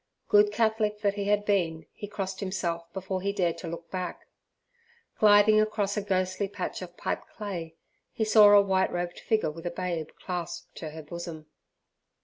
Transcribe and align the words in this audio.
Good 0.29 0.51
Catholic 0.51 1.01
that 1.01 1.13
he 1.13 1.25
had 1.25 1.45
been, 1.45 1.85
he 1.93 2.07
crossed 2.07 2.39
himself 2.39 2.91
before 2.91 3.21
he 3.21 3.31
dared 3.31 3.59
to 3.59 3.67
look 3.67 3.91
back. 3.91 4.25
Gliding 5.19 5.61
across 5.61 5.95
a 5.95 6.01
ghostly 6.01 6.47
patch 6.47 6.81
of 6.81 6.97
pipe 6.97 7.21
clay, 7.35 7.75
he 8.11 8.25
saw 8.25 8.49
a 8.49 8.63
white 8.63 8.91
robed 8.91 9.19
figure 9.19 9.51
with 9.51 9.67
a 9.67 9.69
babe 9.69 10.09
clasped 10.19 10.75
to 10.77 10.89
her 10.89 11.03
bosom. 11.03 11.45